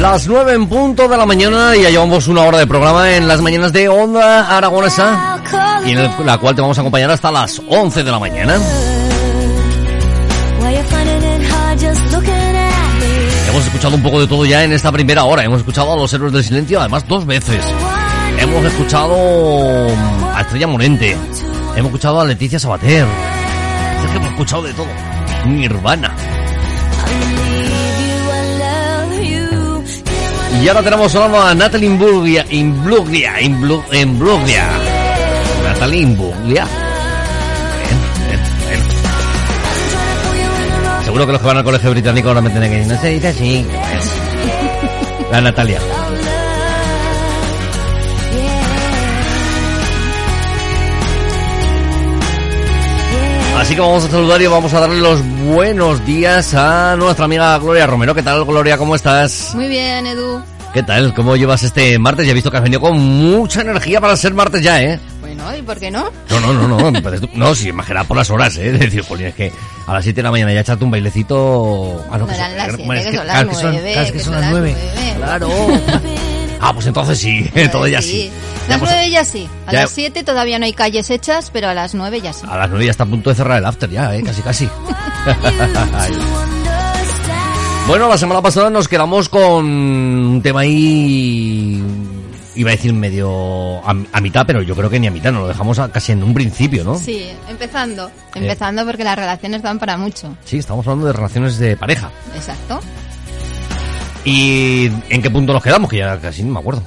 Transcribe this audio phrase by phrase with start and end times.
[0.00, 3.26] Las 9 en punto de la mañana y ya llevamos una hora de programa en
[3.26, 5.38] las mañanas de Onda Aragonesa
[5.86, 8.54] y en el- la cual te vamos a acompañar hasta las 11 de la mañana.
[13.48, 15.42] Hemos escuchado un poco de todo ya en esta primera hora.
[15.44, 17.62] Hemos escuchado a los héroes del silencio, además dos veces.
[18.38, 19.14] Hemos escuchado
[20.34, 21.12] a Estrella Morente.
[21.74, 23.06] Hemos escuchado a Leticia Sabater.
[24.16, 24.86] Que hemos escuchado de todo.
[25.44, 26.16] Nirvana.
[30.62, 32.46] Y ahora tenemos sonando a Natalie Imbruglia.
[32.48, 33.42] Imbruglia.
[33.42, 34.68] Imbruglia.
[35.64, 36.66] Natalie Imbruglia.
[41.04, 43.08] Seguro que los que van al colegio británico ahora me tienen que decir, no se
[43.10, 43.66] dice así.
[45.30, 45.78] La Natalia.
[53.66, 57.58] Así que vamos a saludar y vamos a darle los buenos días a nuestra amiga
[57.58, 58.14] Gloria Romero.
[58.14, 58.78] ¿Qué tal, Gloria?
[58.78, 59.50] ¿Cómo estás?
[59.56, 60.40] Muy bien, Edu.
[60.72, 61.12] ¿Qué tal?
[61.14, 62.26] ¿Cómo llevas este martes?
[62.26, 65.00] Ya he visto que has venido con mucha energía para ser martes ya, ¿eh?
[65.20, 66.12] Bueno, ¿y por qué no?
[66.30, 67.00] No, no, no, no.
[67.34, 68.70] No, sí, más que nada por las horas, ¿eh?
[68.70, 69.50] Es decir, jolín, es que
[69.88, 72.04] a las 7 de la mañana ya echarte un bailecito...
[72.08, 73.72] Ah, No que eran son- las es siete, que que- son claro, las que son-
[73.72, 74.76] nueve, claro, que que son son las las 9.
[74.94, 75.16] nueve.
[75.18, 75.48] Claro.
[76.60, 78.30] Ah, pues entonces sí, todo ya sí.
[78.64, 79.48] Ya, Las pues, nueve ya sí.
[79.66, 82.46] A ya- las siete todavía no hay calles hechas, pero a las nueve ya sí.
[82.48, 84.22] A las 9 ya está a punto de cerrar el after ya, ¿eh?
[84.22, 84.68] Casi, casi.
[87.86, 91.80] Bueno, la semana pasada nos quedamos con un tema ahí...
[92.56, 95.42] Iba a decir medio a, a mitad, pero yo creo que ni a mitad, nos
[95.42, 96.98] lo dejamos a- casi en un principio, ¿no?
[96.98, 98.10] Sí, empezando.
[98.34, 100.34] Empezando porque las relaciones dan para mucho.
[100.44, 102.10] Sí, estamos hablando de relaciones de pareja.
[102.34, 102.80] Exacto.
[104.26, 105.88] ¿Y en qué punto nos quedamos?
[105.88, 106.82] Que ya casi no me acuerdo.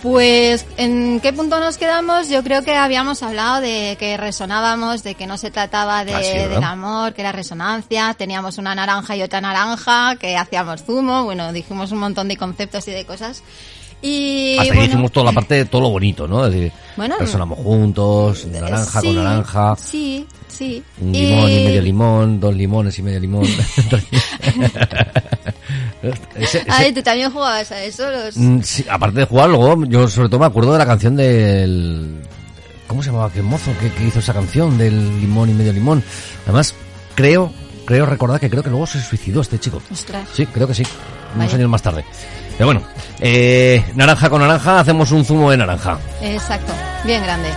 [0.00, 2.28] Pues, ¿en qué punto nos quedamos?
[2.28, 6.22] Yo creo que habíamos hablado de que resonábamos, de que no se trataba de, Ah,
[6.22, 11.24] sí, del amor, que era resonancia, teníamos una naranja y otra naranja, que hacíamos zumo,
[11.24, 13.42] bueno, dijimos un montón de conceptos y de cosas.
[14.02, 16.46] Y Hasta ahí bueno, dijimos toda la parte de todo lo bonito, ¿no?
[16.46, 20.82] Es decir, Bueno, resonamos juntos, naranja sí, con naranja, Sí, sí.
[21.00, 23.46] un limón y medio limón, dos limones y medio limón.
[26.02, 28.36] Ese- ese- Ay, tú también jugabas a eso, los...
[28.36, 32.20] Mm, sí, aparte de jugar, luego yo sobre todo me acuerdo de la canción del...
[32.86, 33.30] ¿Cómo se llamaba?
[33.32, 36.04] ¿Qué mozo que, que hizo esa canción del limón y medio limón?
[36.44, 36.74] Además,
[37.14, 37.52] creo,
[37.86, 39.80] creo recordar que creo que luego se suicidó este chico.
[39.90, 40.28] Ostras.
[40.34, 40.84] Sí, creo que sí.
[41.34, 42.04] Unos años más tarde.
[42.56, 42.82] Pero bueno,
[43.20, 45.98] eh, naranja con naranja, hacemos un zumo de naranja.
[46.20, 46.72] Exacto,
[47.04, 47.48] bien grande.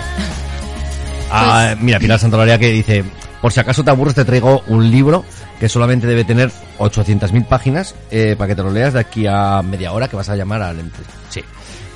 [1.29, 3.03] Ah, mira, Pilar Santolaria que dice,
[3.41, 5.23] por si acaso te aburres te traigo un libro
[5.59, 9.61] que solamente debe tener 800.000 páginas eh, para que te lo leas de aquí a
[9.61, 10.81] media hora que vas a llamar al...
[11.29, 11.41] Sí,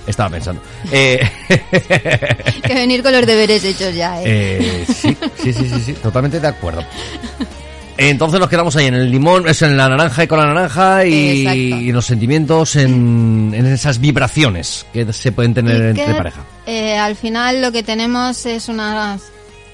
[0.07, 0.62] estaba pensando.
[0.91, 1.19] Eh,
[2.63, 4.24] que venir con los deberes hechos ya, ¿eh?
[4.25, 6.84] eh, sí, sí, sí, sí, sí, totalmente de acuerdo.
[7.97, 11.06] Entonces nos quedamos ahí en el limón, es en la naranja y con la naranja
[11.06, 11.57] y, Exacto.
[11.59, 16.13] y en los sentimientos, en, en esas vibraciones que se pueden tener Y entre que,
[16.16, 16.41] pareja.
[16.66, 19.19] eh, al final lo que tenemos es una,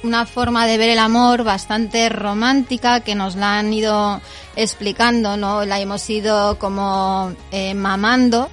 [0.03, 4.21] una forma de ver el amor bastante romántica que nos la han ido
[4.55, 5.65] explicando, ¿no?
[5.65, 8.49] La hemos ido como eh, mamando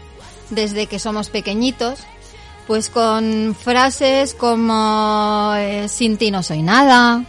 [0.50, 2.00] desde que somos pequeñitos,
[2.66, 7.24] pues con frases como eh, sin ti no soy nada,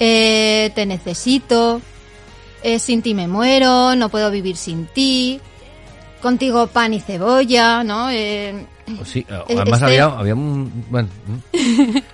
[0.00, 1.80] eh, te necesito,
[2.62, 5.40] eh, sin ti me muero, no puedo vivir sin ti,
[6.22, 8.06] contigo pan y cebolla, ¿no?
[8.06, 10.84] Pues sí, eh, además este- había, había un...
[10.90, 11.08] Bueno.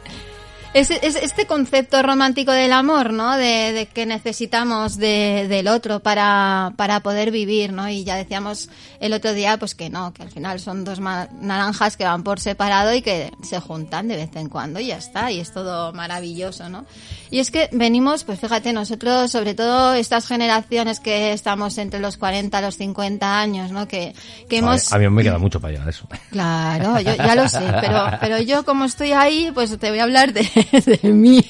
[0.72, 3.36] Es, es este concepto romántico del amor, ¿no?
[3.36, 7.88] De, de que necesitamos de, del otro para, para poder vivir, ¿no?
[7.88, 8.68] Y ya decíamos
[9.00, 12.38] el otro día, pues que no, que al final son dos naranjas que van por
[12.38, 15.92] separado y que se juntan de vez en cuando y ya está, y es todo
[15.92, 16.86] maravilloso, ¿no?
[17.32, 22.16] Y es que venimos, pues fíjate, nosotros, sobre todo estas generaciones que estamos entre los
[22.16, 23.88] 40 y los 50 años, ¿no?
[23.88, 24.14] Que,
[24.48, 24.92] que hemos...
[24.92, 26.06] A mí me queda mucho para allá eso.
[26.30, 30.04] Claro, yo ya lo sé, pero, pero yo como estoy ahí, pues te voy a
[30.04, 31.44] hablar de, de mí.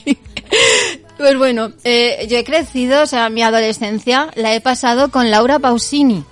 [1.19, 5.59] Pues bueno, eh, yo he crecido, o sea, mi adolescencia la he pasado con Laura
[5.59, 6.25] Pausini.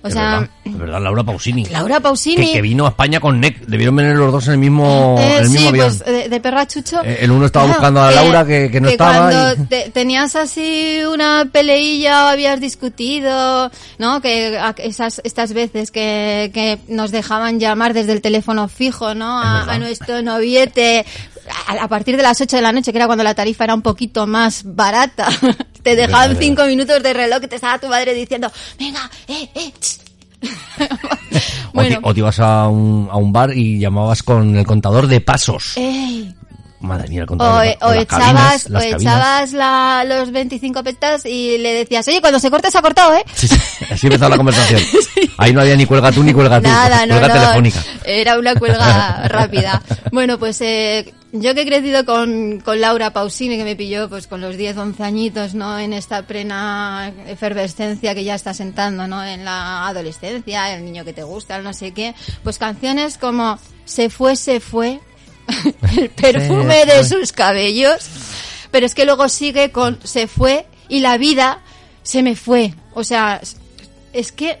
[0.00, 1.64] O sea, verdad, es verdad, Laura Pausini.
[1.66, 2.46] Laura Pausini.
[2.46, 3.66] Que, que vino a España con NEC.
[3.66, 5.86] Debieron venir los dos en el mismo, Eh, en el mismo sí, avión.
[5.88, 7.02] pues de, de perro a chucho.
[7.04, 10.36] Eh, el uno estaba buscando a Laura, que- que no estaba, Cuando y- te- tenías
[10.36, 14.20] así una peleilla o habías discutido, ¿no?
[14.20, 19.42] Que esas, estas veces que, que nos dejaban llamar desde el teléfono fijo, ¿no?
[19.42, 21.04] A nuestro noviete.
[21.66, 23.74] A, a partir de las 8 de la noche, que era cuando la tarifa era
[23.74, 25.28] un poquito más barata.
[25.82, 26.42] te dejaban verdad.
[26.42, 29.98] cinco minutos de reloj que te estaba tu madre diciendo, venga, eh, eh, ch".
[31.74, 35.06] O, te, o te ibas a un, a un bar y llamabas con el contador
[35.06, 35.76] de pasos.
[35.76, 36.34] Ey.
[36.80, 37.88] Madre mía, el O, de o.
[37.88, 42.50] Las echabas, cabinas, o echabas la, los 25 petas y le decías, oye, cuando se
[42.50, 43.24] corte se ha cortado, ¿eh?
[43.34, 43.56] Sí, sí,
[43.90, 44.80] así empezó la conversación.
[45.38, 46.68] Ahí no había ni cuelga tú ni cuelga tú.
[46.68, 47.40] Nada, no, cuelga no.
[47.40, 47.84] telefónica.
[48.04, 49.82] Era una cuelga rápida.
[50.12, 54.26] Bueno, pues eh, yo que he crecido con, con Laura Pausini, que me pilló pues
[54.26, 55.78] con los 10, 11 añitos, ¿no?
[55.78, 59.24] En esta plena efervescencia que ya está sentando, ¿no?
[59.24, 62.14] En la adolescencia, el niño que te gusta, el no sé qué.
[62.44, 65.00] Pues canciones como Se fue, se fue,
[65.96, 67.98] el perfume de sus cabellos.
[68.70, 71.60] Pero es que luego sigue con Se fue y la vida
[72.02, 72.74] se me fue.
[72.94, 73.40] O sea,
[74.12, 74.58] es que...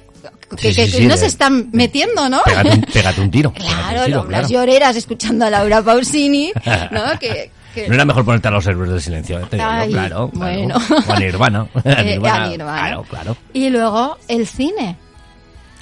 [0.56, 2.40] Que, Sí, que- sí, que sí, no se están metiendo, ¿no?
[2.42, 3.52] Pégate un, pégate un tiro.
[3.52, 6.52] pégate un Claro, tiro, lo- las lloreras escuchando a Laura Pausini,
[6.90, 7.18] ¿no?
[7.20, 7.50] Que,
[7.86, 10.30] No era mejor ponerte a los héroes del silencio, eh, te digo, Ay, claro, claro.
[10.32, 10.76] bueno.
[11.06, 11.68] O a Nirvana.
[11.84, 12.78] A Eh, Nirvana, a Nirvana.
[12.80, 13.36] Claro, claro.
[13.52, 14.96] Y luego el cine.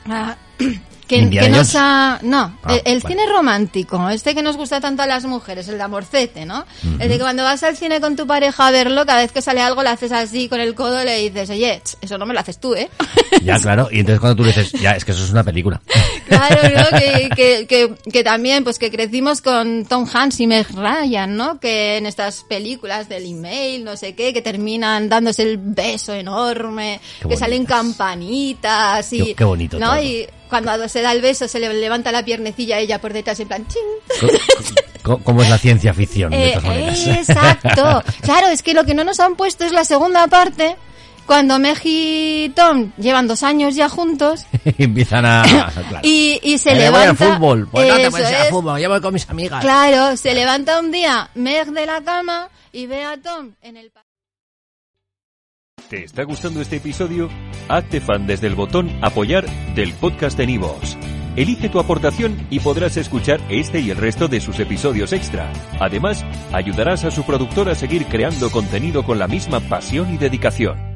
[0.09, 0.37] Ah,
[1.07, 2.19] que, nos ha...
[2.23, 5.85] No, Ah, el, cine romántico, este que nos gusta tanto a las mujeres, el de
[5.85, 6.65] amorcete, ¿no?
[6.99, 9.41] El de que cuando vas al cine con tu pareja a verlo, cada vez que
[9.41, 12.35] sale algo le haces así con el codo y le dices, oye, eso no me
[12.35, 12.91] lo haces tú, ¿eh?
[13.43, 13.89] Ya, claro.
[13.91, 15.81] Y entonces cuando tú le dices, ya, es que eso es una película.
[16.27, 16.99] Claro, ¿no?
[16.99, 21.61] Que, que, que, que también, pues que crecimos con Tom Hanks y Meg Ryan, ¿no?
[21.61, 27.01] Que en estas películas del email, no sé qué, que terminan dándose el beso enorme,
[27.23, 29.25] Qué que salen campanitas y...
[29.25, 29.91] Qué- qué bonito ¿no?
[29.91, 30.03] todo.
[30.03, 33.39] Y cuando se da el beso se le levanta la piernecilla a ella por detrás
[33.41, 34.31] en plan ching.
[35.03, 37.07] ¿Cómo es la ciencia ficción, de Eh, todas maneras?
[37.07, 38.03] exacto.
[38.23, 40.77] Claro, es que lo que no nos han puesto es la segunda parte,
[41.27, 44.47] cuando Meg y Tom llevan dos años ya juntos
[44.79, 45.43] empiezan a...
[45.89, 46.01] claro.
[46.03, 46.99] y, y se levanta...
[46.99, 47.69] voy al fútbol.
[47.71, 49.61] Pues no te puedes ir al fútbol, yo voy con mis amigas.
[49.61, 53.93] Claro, se levanta un día Meg de la cama y ve a Tom en el...
[55.89, 57.29] ¿Te está gustando este episodio?
[57.69, 60.97] Hazte fan desde el botón Apoyar del podcast de Nivos.
[61.37, 65.53] Elige tu aportación y podrás escuchar este y el resto de sus episodios extra.
[65.79, 70.96] Además, ayudarás a su productor a seguir creando contenido con la misma pasión y dedicación.